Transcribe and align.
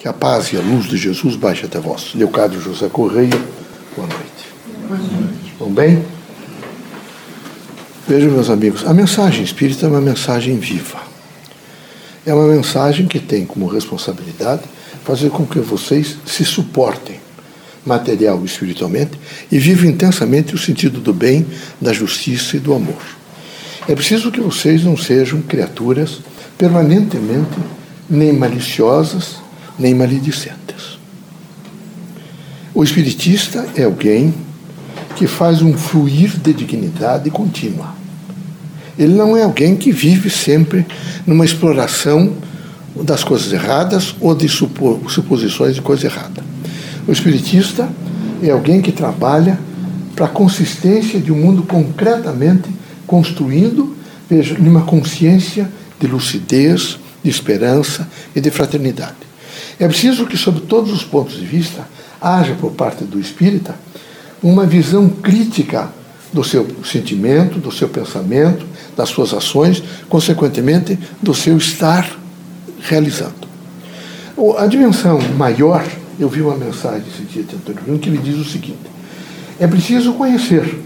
Que 0.00 0.08
a 0.08 0.14
paz 0.14 0.50
e 0.50 0.56
a 0.56 0.60
luz 0.60 0.86
de 0.86 0.96
Jesus 0.96 1.36
baixe 1.36 1.66
até 1.66 1.78
vós. 1.78 2.14
Leocádio 2.14 2.58
José 2.58 2.88
Correia, 2.88 3.38
boa 3.94 4.08
noite. 4.08 4.88
Boa 4.88 4.98
noite. 4.98 5.54
Vão 5.58 5.70
bem? 5.70 6.02
Vejam, 8.08 8.30
meus 8.30 8.48
amigos, 8.48 8.86
a 8.86 8.94
mensagem 8.94 9.44
espírita 9.44 9.84
é 9.84 9.90
uma 9.90 10.00
mensagem 10.00 10.58
viva. 10.58 11.02
É 12.24 12.32
uma 12.32 12.46
mensagem 12.46 13.06
que 13.06 13.20
tem 13.20 13.44
como 13.44 13.66
responsabilidade 13.66 14.62
fazer 15.04 15.28
com 15.28 15.44
que 15.44 15.58
vocês 15.58 16.16
se 16.24 16.46
suportem 16.46 17.20
material 17.84 18.40
e 18.40 18.46
espiritualmente 18.46 19.20
e 19.52 19.58
vivam 19.58 19.90
intensamente 19.90 20.54
o 20.54 20.58
sentido 20.58 20.98
do 20.98 21.12
bem, 21.12 21.46
da 21.78 21.92
justiça 21.92 22.56
e 22.56 22.60
do 22.60 22.72
amor. 22.72 23.02
É 23.86 23.94
preciso 23.94 24.32
que 24.32 24.40
vocês 24.40 24.82
não 24.82 24.96
sejam 24.96 25.42
criaturas 25.42 26.20
permanentemente 26.56 27.58
nem 28.08 28.32
maliciosas, 28.32 29.39
nem 29.80 29.94
maledicentes. 29.94 30.98
O 32.74 32.84
espiritista 32.84 33.66
é 33.74 33.84
alguém 33.84 34.32
que 35.16 35.26
faz 35.26 35.60
um 35.60 35.72
fluir 35.72 36.38
de 36.38 36.52
dignidade 36.52 37.30
contínua. 37.30 37.94
Ele 38.98 39.14
não 39.14 39.36
é 39.36 39.42
alguém 39.42 39.74
que 39.76 39.90
vive 39.90 40.30
sempre 40.30 40.86
numa 41.26 41.44
exploração 41.44 42.32
das 43.02 43.24
coisas 43.24 43.52
erradas 43.52 44.14
ou 44.20 44.34
de 44.34 44.48
suposições 44.48 45.74
de 45.74 45.80
coisa 45.80 46.06
errada. 46.06 46.44
O 47.08 47.12
espiritista 47.12 47.88
é 48.42 48.50
alguém 48.50 48.80
que 48.80 48.92
trabalha 48.92 49.58
para 50.14 50.26
a 50.26 50.28
consistência 50.28 51.18
de 51.18 51.32
um 51.32 51.36
mundo 51.36 51.62
concretamente 51.62 52.68
construindo, 53.06 53.96
veja, 54.28 54.56
numa 54.58 54.82
consciência 54.82 55.70
de 55.98 56.06
lucidez, 56.06 56.98
de 57.22 57.30
esperança 57.30 58.08
e 58.34 58.40
de 58.40 58.50
fraternidade. 58.50 59.29
É 59.80 59.88
preciso 59.88 60.26
que, 60.26 60.36
sob 60.36 60.60
todos 60.60 60.92
os 60.92 61.02
pontos 61.02 61.38
de 61.38 61.46
vista, 61.46 61.88
haja 62.20 62.54
por 62.54 62.72
parte 62.72 63.02
do 63.02 63.18
espírita 63.18 63.74
uma 64.42 64.66
visão 64.66 65.08
crítica 65.08 65.90
do 66.30 66.44
seu 66.44 66.66
sentimento, 66.84 67.58
do 67.58 67.72
seu 67.72 67.88
pensamento, 67.88 68.66
das 68.94 69.08
suas 69.08 69.32
ações, 69.32 69.82
consequentemente, 70.06 70.98
do 71.22 71.32
seu 71.32 71.56
estar 71.56 72.06
realizando. 72.80 73.48
A 74.58 74.66
dimensão 74.66 75.18
maior, 75.36 75.84
eu 76.18 76.28
vi 76.28 76.42
uma 76.42 76.56
mensagem 76.56 77.02
esse 77.08 77.22
dia 77.22 77.42
de 77.42 77.56
Antônio 77.56 77.98
que 77.98 78.08
ele 78.10 78.18
diz 78.18 78.36
o 78.36 78.44
seguinte: 78.44 78.78
é 79.58 79.66
preciso 79.66 80.12
conhecer, 80.12 80.78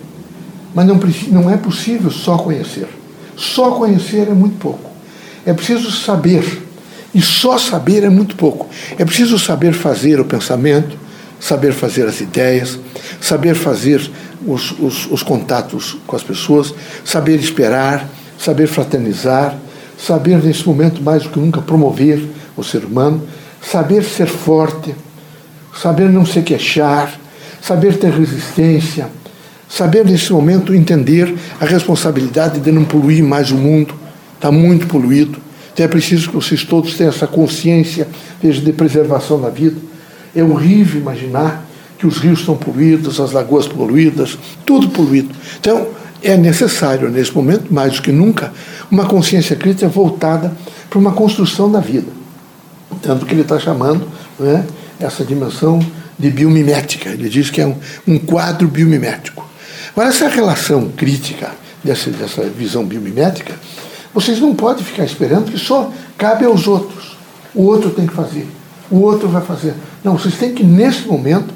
mas 0.73 0.87
não, 0.87 1.01
não 1.33 1.51
é 1.51 1.57
possível 1.57 2.13
só 2.13 2.39
conhecer. 2.39 2.89
Só 3.37 3.73
conhecer 3.73 4.29
é 4.29 4.33
muito 4.35 4.57
pouco. 4.59 4.89
É 5.45 5.53
preciso 5.53 5.91
saber. 5.91 6.64
E 7.15 7.23
só 7.23 7.57
saber 7.57 8.03
é 8.03 8.11
muito 8.11 8.35
pouco. 8.35 8.69
É 8.99 9.05
preciso 9.05 9.39
saber 9.39 9.73
fazer 9.73 10.19
o 10.19 10.25
pensamento, 10.25 10.97
saber 11.39 11.73
fazer 11.73 12.07
as 12.07 12.21
ideias, 12.21 12.79
saber 13.21 13.55
fazer 13.55 14.11
os, 14.47 14.73
os, 14.81 15.11
os 15.11 15.23
contatos 15.23 15.97
com 16.07 16.17
as 16.17 16.23
pessoas, 16.23 16.75
saber 17.05 17.37
esperar, 17.39 18.09
saber 18.39 18.67
fraternizar, 18.67 19.57
saber 19.97 20.43
nesse 20.43 20.67
momento 20.67 21.03
mais 21.03 21.23
do 21.23 21.31
que 21.31 21.39
nunca 21.39 21.63
promover 21.63 22.23
o 22.57 22.65
ser 22.65 22.85
humano, 22.85 23.27
saber 23.63 24.03
ser 24.05 24.27
forte, 24.27 24.95
saber 25.75 26.09
não 26.09 26.27
se 26.27 26.43
queixar, 26.43 27.19
saber 27.61 27.97
ter 27.97 28.13
resistência, 28.13 29.09
saber 29.69 30.05
nesse 30.05 30.33
momento 30.33 30.75
entender 30.75 31.35
a 31.61 31.65
responsabilidade 31.65 32.61
de 32.61 32.71
não 32.71 32.85
poluir 32.85 33.25
mais 33.25 33.51
o 33.51 33.57
mundo, 33.57 33.95
está 34.35 34.51
muito 34.51 34.87
poluído. 34.87 35.44
Então 35.75 35.85
é 35.85 35.89
preciso 35.89 36.29
que 36.29 36.37
vocês 36.37 36.63
todos 36.63 36.95
tenham 36.95 37.11
essa 37.11 37.27
consciência 37.27 38.07
de 38.41 38.73
preservação 38.73 39.41
da 39.41 39.51
vida. 39.51 39.77
É 40.35 40.43
horrível 40.43 41.01
imaginar 41.01 41.67
que 41.99 42.07
os 42.07 42.19
rios 42.19 42.41
estão 42.41 42.57
poluídos, 42.57 43.19
as 43.19 43.33
lagoas 43.33 43.67
poluídas, 43.67 44.39
tudo 44.65 44.89
poluído. 44.89 45.35
Então, 45.59 45.89
é 46.23 46.37
necessário, 46.37 47.11
nesse 47.11 47.33
momento, 47.33 47.75
mais 47.75 47.95
do 47.95 48.03
que 48.03 48.13
nunca, 48.13 48.53
uma 48.91 49.05
consciência 49.05 49.57
crítica 49.57 49.89
voltada 49.89 50.57
para 50.89 50.99
uma 50.99 51.13
construção 51.13 51.71
da 51.71 51.81
vida. 51.81 52.09
Tanto 53.03 53.27
que 53.27 53.35
ele 53.35 53.43
está 53.43 53.59
chamando 53.59 54.07
né, 54.39 54.65
essa 55.01 55.25
dimensão 55.25 55.85
de 56.19 56.31
biomimética. 56.31 57.11
Ele 57.11 57.29
diz 57.29 57.51
que 57.51 57.61
é 57.61 57.67
um, 57.67 57.77
um 58.07 58.19
quadro 58.19 58.69
biomimético. 58.69 59.45
Agora, 59.91 60.09
essa 60.09 60.29
relação 60.29 60.91
crítica 60.97 61.51
dessa, 61.83 62.11
dessa 62.11 62.43
visão 62.45 62.85
biomimética, 62.85 63.55
vocês 64.15 64.41
não 64.41 64.55
podem 64.55 64.85
ficar 64.85 65.05
esperando 65.05 65.51
que 65.51 65.59
só 65.59 65.91
cabe 66.17 66.45
aos 66.45 66.69
outros. 66.69 67.17
O 67.53 67.65
outro 67.65 67.91
tem 67.91 68.07
que 68.07 68.15
fazer, 68.15 68.49
o 68.91 69.01
outro 69.01 69.29
vai 69.29 69.43
fazer. 69.43 69.75
Não, 70.03 70.17
vocês 70.17 70.37
têm 70.37 70.55
que, 70.55 70.63
nesse 70.63 71.07
momento, 71.07 71.53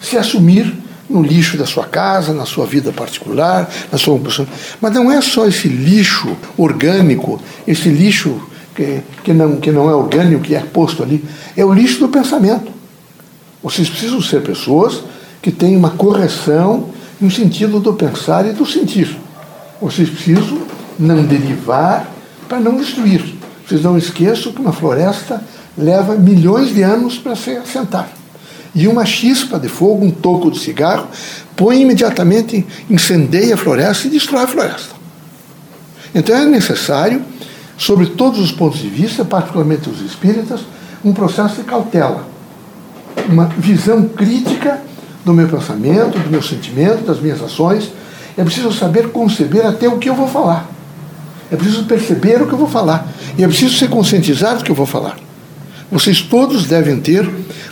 se 0.00 0.16
assumir 0.16 0.72
no 1.08 1.22
lixo 1.22 1.56
da 1.56 1.66
sua 1.66 1.84
casa, 1.84 2.32
na 2.32 2.44
sua 2.44 2.66
vida 2.66 2.92
particular, 2.92 3.68
na 3.90 3.98
sua 3.98 4.20
Mas 4.80 4.92
não 4.92 5.10
é 5.10 5.20
só 5.20 5.46
esse 5.46 5.68
lixo 5.68 6.36
orgânico, 6.56 7.40
esse 7.66 7.88
lixo 7.88 8.40
que, 8.74 9.00
que, 9.22 9.32
não, 9.32 9.56
que 9.56 9.70
não 9.70 9.88
é 9.88 9.94
orgânico, 9.94 10.42
que 10.42 10.54
é 10.54 10.60
posto 10.60 11.02
ali, 11.02 11.24
é 11.56 11.64
o 11.64 11.72
lixo 11.72 12.00
do 12.00 12.08
pensamento. 12.08 12.72
Vocês 13.62 13.88
precisam 13.88 14.20
ser 14.20 14.42
pessoas 14.42 15.02
que 15.40 15.50
têm 15.50 15.76
uma 15.76 15.90
correção 15.90 16.88
no 17.20 17.30
sentido 17.30 17.80
do 17.80 17.94
pensar 17.94 18.46
e 18.46 18.52
do 18.52 18.66
sentir. 18.66 19.16
Vocês 19.80 20.08
precisam 20.08 20.58
não 20.98 21.24
derivar 21.24 22.08
para 22.48 22.60
não 22.60 22.76
destruir. 22.76 23.34
Vocês 23.66 23.82
não 23.82 23.98
esqueçam 23.98 24.52
que 24.52 24.60
uma 24.60 24.72
floresta 24.72 25.42
leva 25.76 26.14
milhões 26.14 26.74
de 26.74 26.82
anos 26.82 27.18
para 27.18 27.34
se 27.34 27.50
assentar 27.50 28.08
e 28.76 28.86
uma 28.86 29.06
chispa 29.06 29.58
de 29.58 29.68
fogo, 29.68 30.04
um 30.04 30.10
toco 30.10 30.50
de 30.50 30.58
cigarro, 30.58 31.08
põe 31.56 31.80
imediatamente, 31.80 32.64
incendeia 32.90 33.54
a 33.54 33.56
floresta 33.56 34.06
e 34.06 34.10
destrói 34.10 34.42
a 34.42 34.46
floresta. 34.46 34.94
Então 36.14 36.36
é 36.36 36.44
necessário, 36.44 37.22
sobre 37.78 38.04
todos 38.04 38.38
os 38.38 38.52
pontos 38.52 38.80
de 38.80 38.88
vista, 38.90 39.24
particularmente 39.24 39.88
os 39.88 40.02
espíritas, 40.02 40.60
um 41.02 41.14
processo 41.14 41.56
de 41.56 41.62
cautela, 41.62 42.28
uma 43.30 43.46
visão 43.46 44.06
crítica 44.08 44.78
do 45.24 45.32
meu 45.32 45.48
pensamento, 45.48 46.18
do 46.18 46.30
meu 46.30 46.42
sentimento, 46.42 47.06
das 47.06 47.18
minhas 47.18 47.42
ações. 47.42 47.90
É 48.36 48.44
preciso 48.44 48.70
saber 48.72 49.08
conceber 49.08 49.64
até 49.64 49.88
o 49.88 49.96
que 49.96 50.10
eu 50.10 50.14
vou 50.14 50.28
falar. 50.28 50.68
É 51.50 51.56
preciso 51.56 51.84
perceber 51.84 52.42
o 52.42 52.46
que 52.46 52.52
eu 52.52 52.58
vou 52.58 52.68
falar. 52.68 53.08
E 53.38 53.44
é 53.44 53.48
preciso 53.48 53.76
ser 53.76 53.88
conscientizado 53.88 54.58
do 54.58 54.64
que 54.64 54.70
eu 54.70 54.74
vou 54.74 54.86
falar. 54.86 55.16
Vocês 55.90 56.20
todos 56.20 56.66
devem 56.66 57.00
ter 57.00 57.28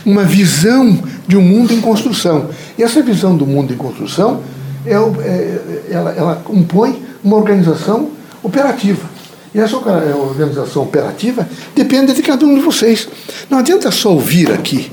uma 0.06 0.22
visão 0.22 1.02
de 1.26 1.36
um 1.36 1.42
mundo 1.42 1.72
em 1.72 1.80
construção. 1.80 2.50
E 2.78 2.82
essa 2.82 3.02
visão 3.02 3.36
do 3.36 3.46
mundo 3.46 3.72
em 3.72 3.76
construção, 3.76 4.40
é, 4.86 4.94
é, 4.94 5.82
ela, 5.90 6.10
ela 6.12 6.36
compõe 6.36 7.02
uma 7.22 7.36
organização 7.36 8.10
operativa. 8.42 9.14
E 9.54 9.58
essa 9.58 9.76
organização 9.76 10.82
operativa 10.82 11.48
depende 11.74 12.12
de 12.12 12.22
cada 12.22 12.44
um 12.44 12.54
de 12.54 12.60
vocês. 12.60 13.08
Não 13.48 13.58
adianta 13.58 13.90
só 13.90 14.12
ouvir 14.12 14.52
aqui 14.52 14.90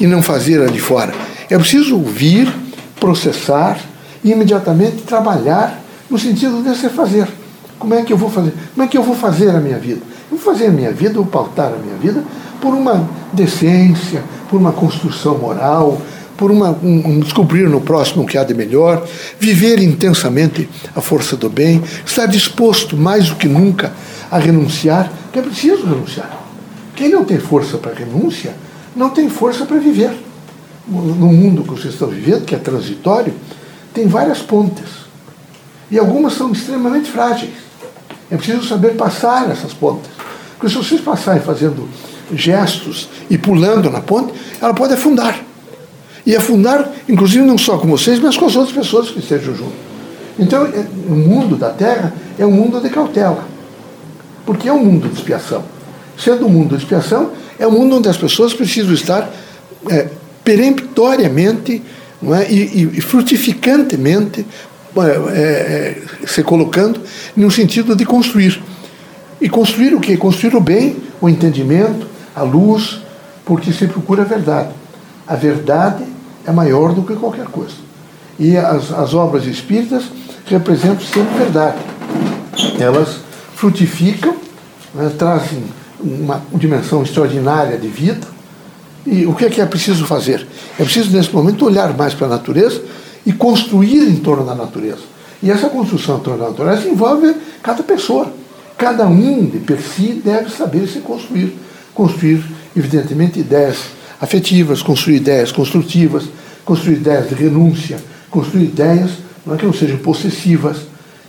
e 0.00 0.06
não 0.06 0.22
fazer 0.22 0.62
ali 0.62 0.78
fora. 0.78 1.12
É 1.48 1.58
preciso 1.58 1.96
ouvir, 1.96 2.52
processar 2.98 3.78
e 4.24 4.32
imediatamente 4.32 5.02
trabalhar 5.02 5.82
no 6.08 6.18
sentido 6.18 6.62
de 6.62 6.70
você 6.70 6.88
fazer. 6.88 7.28
Como 7.78 7.94
é 7.94 8.02
que 8.02 8.12
eu 8.12 8.16
vou 8.16 8.30
fazer? 8.30 8.52
Como 8.74 8.84
é 8.84 8.88
que 8.88 8.98
eu 8.98 9.02
vou 9.02 9.14
fazer 9.14 9.50
a 9.50 9.60
minha 9.60 9.78
vida? 9.78 10.00
Eu 10.30 10.36
vou 10.36 10.38
fazer 10.38 10.66
a 10.66 10.70
minha 10.70 10.92
vida, 10.92 11.14
vou 11.14 11.26
pautar 11.26 11.72
a 11.72 11.78
minha 11.78 11.96
vida 11.96 12.24
por 12.60 12.74
uma 12.74 13.08
decência, 13.32 14.22
por 14.48 14.58
uma 14.58 14.72
construção 14.72 15.38
moral, 15.38 16.00
por 16.36 16.50
uma, 16.50 16.70
um, 16.70 17.18
descobrir 17.20 17.68
no 17.68 17.80
próximo 17.80 18.22
o 18.22 18.26
que 18.26 18.38
há 18.38 18.44
de 18.44 18.54
melhor, 18.54 19.06
viver 19.40 19.80
intensamente 19.80 20.68
a 20.94 21.00
força 21.00 21.36
do 21.36 21.50
bem, 21.50 21.82
estar 22.06 22.26
disposto 22.26 22.96
mais 22.96 23.28
do 23.28 23.36
que 23.36 23.48
nunca 23.48 23.92
a 24.30 24.38
renunciar, 24.38 25.12
que 25.32 25.38
é 25.38 25.42
preciso 25.42 25.84
renunciar. 25.84 26.30
Quem 26.94 27.08
não 27.08 27.24
tem 27.24 27.38
força 27.38 27.76
para 27.76 27.92
renúncia, 27.92 28.54
não 28.94 29.10
tem 29.10 29.28
força 29.28 29.66
para 29.66 29.78
viver. 29.78 30.10
No 30.86 31.32
mundo 31.32 31.62
que 31.62 31.70
vocês 31.70 31.94
estão 31.94 32.08
vivendo, 32.08 32.44
que 32.44 32.54
é 32.54 32.58
transitório, 32.58 33.34
tem 33.92 34.06
várias 34.06 34.38
pontes. 34.38 35.08
E 35.90 35.98
algumas 35.98 36.34
são 36.34 36.52
extremamente 36.52 37.10
frágeis. 37.10 37.67
É 38.30 38.36
preciso 38.36 38.66
saber 38.66 38.94
passar 38.94 39.50
essas 39.50 39.72
pontes. 39.72 40.10
Porque 40.58 40.68
se 40.68 40.74
vocês 40.74 41.00
passarem 41.00 41.40
fazendo 41.40 41.88
gestos 42.34 43.08
e 43.30 43.38
pulando 43.38 43.90
na 43.90 44.00
ponte, 44.00 44.34
ela 44.60 44.74
pode 44.74 44.94
afundar. 44.94 45.40
E 46.26 46.36
afundar, 46.36 46.92
inclusive, 47.08 47.44
não 47.44 47.56
só 47.56 47.78
com 47.78 47.88
vocês, 47.88 48.20
mas 48.20 48.36
com 48.36 48.46
as 48.46 48.56
outras 48.56 48.74
pessoas 48.74 49.10
que 49.10 49.18
estejam 49.18 49.54
junto. 49.54 49.72
Então, 50.38 50.66
é, 50.66 50.86
o 51.08 51.14
mundo 51.14 51.56
da 51.56 51.70
Terra 51.70 52.12
é 52.38 52.44
um 52.44 52.50
mundo 52.50 52.80
de 52.80 52.90
cautela. 52.90 53.44
Porque 54.44 54.68
é 54.68 54.72
um 54.72 54.84
mundo 54.84 55.08
de 55.08 55.14
expiação. 55.14 55.64
Sendo 56.18 56.46
um 56.46 56.50
mundo 56.50 56.76
de 56.76 56.82
expiação, 56.82 57.30
é 57.58 57.66
um 57.66 57.70
mundo 57.70 57.96
onde 57.96 58.08
as 58.08 58.16
pessoas 58.16 58.52
precisam 58.52 58.92
estar 58.92 59.30
é, 59.90 60.08
peremptoriamente 60.44 61.82
é, 62.22 62.52
e, 62.52 62.98
e 62.98 63.00
frutificantemente 63.00 64.44
é, 65.02 65.10
é, 65.10 66.02
se 66.26 66.42
colocando 66.42 67.00
no 67.36 67.50
sentido 67.50 67.94
de 67.94 68.04
construir. 68.04 68.62
E 69.40 69.48
construir 69.48 69.94
o 69.94 70.00
quê? 70.00 70.16
Construir 70.16 70.56
o 70.56 70.60
bem, 70.60 70.96
o 71.20 71.28
entendimento, 71.28 72.06
a 72.34 72.42
luz, 72.42 73.00
porque 73.44 73.72
se 73.72 73.86
procura 73.86 74.22
a 74.22 74.24
verdade. 74.24 74.70
A 75.26 75.36
verdade 75.36 76.04
é 76.46 76.52
maior 76.52 76.92
do 76.92 77.02
que 77.02 77.14
qualquer 77.14 77.46
coisa. 77.46 77.74
E 78.38 78.56
as, 78.56 78.92
as 78.92 79.14
obras 79.14 79.46
espíritas 79.46 80.04
representam 80.46 81.00
sempre 81.00 81.38
verdade. 81.38 81.78
Elas 82.78 83.18
frutificam, 83.54 84.36
né, 84.94 85.10
trazem 85.16 85.62
uma 86.00 86.42
dimensão 86.54 87.02
extraordinária 87.02 87.76
de 87.76 87.88
vida. 87.88 88.26
E 89.06 89.26
o 89.26 89.34
que 89.34 89.44
é 89.44 89.50
que 89.50 89.60
é 89.60 89.66
preciso 89.66 90.04
fazer? 90.04 90.46
É 90.78 90.84
preciso, 90.84 91.10
nesse 91.16 91.32
momento, 91.32 91.64
olhar 91.64 91.96
mais 91.96 92.14
para 92.14 92.26
a 92.26 92.30
natureza 92.30 92.82
e 93.28 93.32
construir 93.34 94.08
em 94.08 94.16
torno 94.16 94.42
da 94.42 94.54
natureza. 94.54 95.02
E 95.42 95.50
essa 95.50 95.68
construção 95.68 96.16
em 96.16 96.20
torno 96.20 96.38
da 96.38 96.48
natureza 96.48 96.88
envolve 96.88 97.36
cada 97.62 97.82
pessoa. 97.82 98.32
Cada 98.78 99.06
um 99.06 99.44
de 99.44 99.58
per 99.58 99.78
si 99.82 100.22
deve 100.24 100.48
saber 100.48 100.88
se 100.88 101.00
construir. 101.00 101.54
Construir, 101.94 102.42
evidentemente, 102.74 103.38
ideias 103.38 103.76
afetivas, 104.18 104.80
construir 104.80 105.16
ideias 105.16 105.52
construtivas, 105.52 106.24
construir 106.64 106.94
ideias 106.94 107.28
de 107.28 107.34
renúncia, 107.34 107.98
construir 108.30 108.64
ideias 108.64 109.10
não 109.44 109.54
é 109.54 109.58
que 109.58 109.66
não 109.66 109.74
sejam 109.74 109.98
possessivas, 109.98 110.78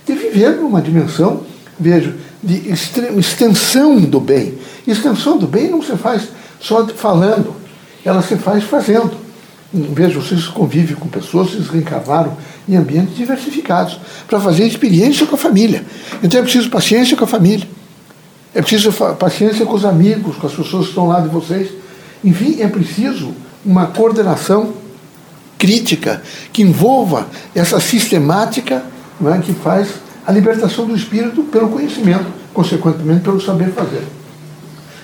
de 0.06 0.14
viver 0.14 0.56
numa 0.56 0.80
dimensão, 0.80 1.42
vejo, 1.78 2.14
de 2.42 2.72
extensão 3.18 4.00
do 4.00 4.20
bem. 4.20 4.54
Extensão 4.86 5.36
do 5.36 5.46
bem 5.46 5.70
não 5.70 5.82
se 5.82 5.94
faz 5.96 6.28
só 6.58 6.86
falando, 6.88 7.54
ela 8.02 8.22
se 8.22 8.36
faz 8.36 8.64
fazendo. 8.64 9.12
Veja, 9.72 10.20
vocês 10.20 10.46
convivem 10.46 10.96
com 10.96 11.08
pessoas, 11.08 11.50
vocês 11.50 11.68
reencarnaram 11.68 12.36
em 12.68 12.76
ambientes 12.76 13.16
diversificados 13.16 14.00
para 14.26 14.40
fazer 14.40 14.66
experiência 14.66 15.26
com 15.26 15.36
a 15.36 15.38
família. 15.38 15.84
Então 16.22 16.40
é 16.40 16.42
preciso 16.42 16.68
paciência 16.68 17.16
com 17.16 17.24
a 17.24 17.28
família. 17.28 17.68
É 18.52 18.60
preciso 18.60 18.92
paciência 19.14 19.64
com 19.64 19.74
os 19.74 19.84
amigos, 19.84 20.36
com 20.36 20.46
as 20.46 20.52
pessoas 20.52 20.84
que 20.84 20.88
estão 20.90 21.06
lá 21.06 21.20
de 21.20 21.28
vocês. 21.28 21.70
Enfim, 22.24 22.60
é 22.60 22.66
preciso 22.66 23.32
uma 23.64 23.86
coordenação 23.86 24.72
crítica 25.56 26.20
que 26.52 26.62
envolva 26.62 27.28
essa 27.54 27.78
sistemática 27.78 28.82
é, 29.24 29.38
que 29.38 29.52
faz 29.52 29.88
a 30.26 30.32
libertação 30.32 30.86
do 30.86 30.96
espírito 30.96 31.42
pelo 31.44 31.68
conhecimento, 31.68 32.26
consequentemente 32.52 33.20
pelo 33.20 33.40
saber 33.40 33.70
fazer. 33.72 34.02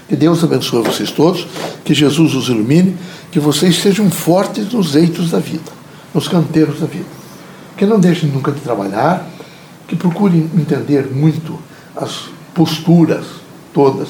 Que 0.09 0.15
Deus 0.15 0.43
abençoe 0.45 0.83
vocês 0.83 1.11
todos, 1.11 1.47
que 1.85 1.93
Jesus 1.93 2.35
os 2.35 2.49
ilumine, 2.49 2.97
que 3.31 3.41
vocês 3.41 3.81
sejam 3.81 4.11
fortes 4.11 4.73
nos 4.73 4.95
eitos 4.95 5.31
da 5.31 5.41
vida, 5.41 5.73
nos 6.15 6.29
canteiros 6.29 6.79
da 6.79 6.87
vida. 6.87 7.07
Que 7.77 7.85
não 7.85 7.99
deixem 7.99 8.31
nunca 8.31 8.53
de 8.53 8.61
trabalhar, 8.61 9.29
que 9.89 9.97
procurem 9.97 10.49
entender 10.55 11.11
muito 11.13 11.59
as 11.95 12.29
posturas 12.55 13.25
todas, 13.75 14.09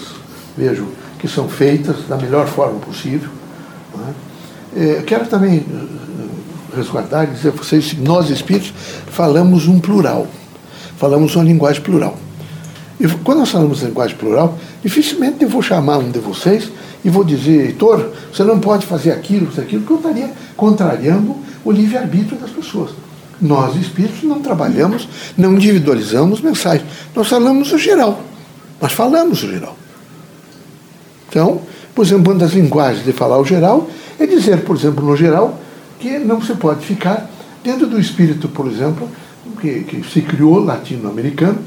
vejo, 0.56 0.86
que 1.18 1.26
são 1.26 1.48
feitas 1.48 2.06
da 2.06 2.16
melhor 2.16 2.46
forma 2.46 2.78
possível. 2.78 3.30
É? 4.74 4.88
É, 4.98 5.02
quero 5.02 5.26
também 5.26 5.64
eh, 5.66 6.76
resguardar 6.76 7.24
e 7.24 7.34
dizer 7.34 7.48
a 7.48 7.52
vocês 7.52 7.96
nós 7.98 8.28
espíritos 8.28 8.72
falamos 9.06 9.66
um 9.66 9.80
plural, 9.80 10.26
falamos 10.98 11.34
uma 11.34 11.44
linguagem 11.44 11.80
plural. 11.80 12.18
E 12.98 13.06
quando 13.24 13.38
nós 13.38 13.50
falamos 13.50 13.82
linguagem 13.82 14.16
plural, 14.16 14.58
dificilmente 14.82 15.42
eu 15.42 15.48
vou 15.48 15.60
chamar 15.60 15.98
um 15.98 16.10
de 16.10 16.18
vocês 16.18 16.70
e 17.04 17.10
vou 17.10 17.22
dizer, 17.22 17.66
Heitor, 17.66 18.10
você 18.32 18.42
não 18.42 18.58
pode 18.58 18.86
fazer 18.86 19.12
aquilo, 19.12 19.48
isso, 19.50 19.60
aquilo, 19.60 19.82
porque 19.82 20.06
eu 20.06 20.10
estaria 20.10 20.32
contrariando 20.56 21.36
o 21.64 21.70
livre-arbítrio 21.70 22.38
das 22.38 22.50
pessoas. 22.50 22.90
Nós, 23.40 23.76
espíritos, 23.76 24.22
não 24.22 24.40
trabalhamos, 24.40 25.06
não 25.36 25.54
individualizamos 25.54 26.40
mensagens. 26.40 26.88
Nós 27.14 27.28
falamos 27.28 27.70
o 27.70 27.78
geral. 27.78 28.22
Nós 28.80 28.92
falamos 28.92 29.42
o 29.42 29.48
geral. 29.48 29.76
Então, 31.28 31.60
por 31.94 32.04
exemplo, 32.04 32.32
uma 32.32 32.38
das 32.38 32.52
linguagens 32.52 33.04
de 33.04 33.12
falar 33.12 33.38
o 33.38 33.44
geral 33.44 33.88
é 34.18 34.26
dizer, 34.26 34.62
por 34.62 34.74
exemplo, 34.76 35.04
no 35.04 35.16
geral, 35.16 35.60
que 35.98 36.18
não 36.18 36.40
se 36.40 36.54
pode 36.54 36.84
ficar 36.84 37.30
dentro 37.62 37.86
do 37.86 38.00
espírito, 38.00 38.48
por 38.48 38.66
exemplo, 38.66 39.08
que, 39.60 39.80
que 39.80 40.02
se 40.10 40.22
criou 40.22 40.58
latino-americano, 40.58 41.58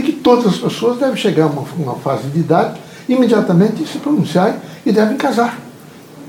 de 0.00 0.06
que 0.06 0.12
todas 0.12 0.46
as 0.46 0.58
pessoas 0.58 0.98
devem 0.98 1.16
chegar 1.16 1.44
a 1.44 1.46
uma, 1.46 1.64
uma 1.76 1.94
fase 1.96 2.28
de 2.28 2.38
idade, 2.38 2.78
imediatamente 3.08 3.86
se 3.86 3.98
pronunciar 3.98 4.56
e 4.84 4.92
devem 4.92 5.16
casar. 5.16 5.58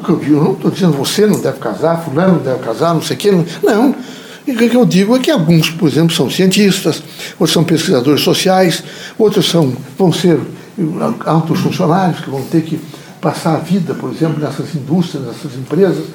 Eu 0.08 0.16
digo, 0.16 0.44
não 0.44 0.54
estou 0.54 0.72
dizendo 0.72 0.94
você 0.94 1.26
não 1.26 1.40
deve 1.40 1.60
casar, 1.60 2.04
fulano 2.04 2.36
não 2.36 2.44
deve 2.44 2.64
casar, 2.64 2.94
não 2.94 3.02
sei 3.02 3.16
o 3.16 3.20
quê. 3.20 3.32
Não. 3.32 3.46
não. 3.64 3.90
o 4.48 4.58
que 4.58 4.76
eu 4.76 4.86
digo 4.86 5.16
é 5.16 5.20
que 5.20 5.30
alguns, 5.30 5.70
por 5.70 5.90
exemplo, 5.90 6.16
são 6.16 6.30
cientistas, 6.30 7.04
outros 7.38 7.52
são 7.52 7.64
pesquisadores 7.64 8.22
sociais, 8.22 8.84
outros 9.18 9.50
são, 9.50 9.76
vão 9.98 10.12
ser 10.12 10.40
altos 11.26 11.60
funcionários 11.60 12.22
que 12.22 12.30
vão 12.30 12.42
ter 12.44 12.62
que 12.62 12.80
passar 13.20 13.56
a 13.56 13.60
vida, 13.60 13.94
por 13.94 14.12
exemplo, 14.12 14.40
nessas 14.40 14.74
indústrias, 14.74 15.26
nessas 15.26 15.54
empresas. 15.56 16.06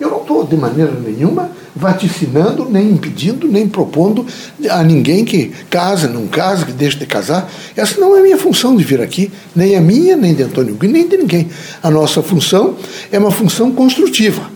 Eu 0.00 0.10
não 0.10 0.22
estou, 0.22 0.46
de 0.46 0.56
maneira 0.56 0.92
nenhuma, 0.92 1.50
vaticinando, 1.76 2.64
nem 2.64 2.90
impedindo, 2.92 3.46
nem 3.46 3.68
propondo 3.68 4.26
a 4.70 4.82
ninguém 4.82 5.26
que 5.26 5.52
casa, 5.68 6.08
não 6.08 6.26
casa, 6.26 6.64
que 6.64 6.72
deixe 6.72 6.96
de 6.96 7.04
casar. 7.04 7.50
Essa 7.76 8.00
não 8.00 8.16
é 8.16 8.20
a 8.20 8.22
minha 8.22 8.38
função 8.38 8.74
de 8.74 8.82
vir 8.82 9.02
aqui, 9.02 9.30
nem 9.54 9.76
a 9.76 9.80
minha, 9.80 10.16
nem 10.16 10.34
de 10.34 10.42
Antônio 10.42 10.74
Gui, 10.74 10.88
nem 10.88 11.06
de 11.06 11.18
ninguém. 11.18 11.50
A 11.82 11.90
nossa 11.90 12.22
função 12.22 12.76
é 13.12 13.18
uma 13.18 13.30
função 13.30 13.70
construtiva. 13.72 14.50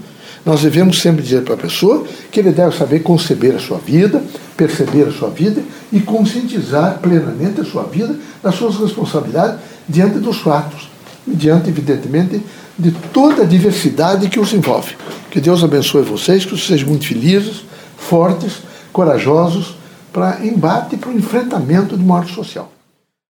Nós 0.45 0.63
devemos 0.63 1.01
sempre 1.01 1.23
dizer 1.23 1.43
para 1.43 1.55
a 1.55 1.59
pessoa 1.59 2.05
que 2.31 2.41
ele 2.41 2.51
deve 2.51 2.77
saber 2.77 3.01
conceber 3.01 3.55
a 3.55 3.59
sua 3.59 3.79
vida, 3.79 4.23
perceber 4.57 5.09
a 5.09 5.13
sua 5.13 5.31
vida 5.31 5.63
e 5.91 6.01
conscientizar 6.01 6.99
plenamente 7.01 7.61
a 7.61 7.65
sua 7.65 7.85
vida 7.85 8.17
das 8.43 8.55
suas 8.55 8.77
responsabilidades 8.77 9.61
diante 9.89 10.19
dos 10.19 10.39
fatos, 10.39 10.89
diante, 11.27 11.69
evidentemente, 11.69 12.43
de 12.79 12.91
toda 12.91 13.43
a 13.43 13.47
diversidade 13.47 14.29
que 14.29 14.41
os 14.41 14.53
envolve. 14.53 14.97
Que 15.31 15.41
Deus 15.41 15.63
abençoe 15.65 16.03
vocês, 16.03 16.45
que 16.45 16.51
vocês 16.51 16.67
sejam 16.67 16.89
muito 16.89 17.07
felizes, 17.07 17.65
fortes, 17.97 18.59
corajosos 18.93 19.77
para 20.13 20.45
embate 20.47 20.95
e 20.95 20.99
para 20.99 21.11
o 21.11 21.17
enfrentamento 21.17 21.97
de 21.97 22.05
morte 22.05 22.33
social. 22.33 22.74